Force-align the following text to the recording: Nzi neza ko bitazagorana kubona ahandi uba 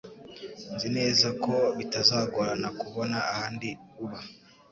Nzi 0.73 0.87
neza 0.97 1.27
ko 1.43 1.53
bitazagorana 1.77 2.67
kubona 2.79 3.17
ahandi 3.31 3.69
uba 4.03 4.19